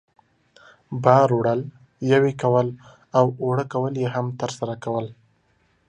[1.03, 1.61] بار وړل،
[2.13, 2.67] یوې کول
[3.17, 5.05] او اوړه کول یې هم ترسره کول.